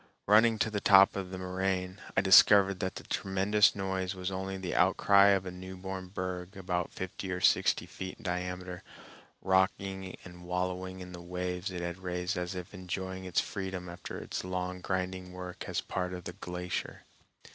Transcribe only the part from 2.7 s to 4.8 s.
that the tremendous noise was only the